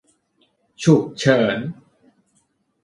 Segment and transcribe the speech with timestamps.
[0.83, 1.59] ฉุกเฉิน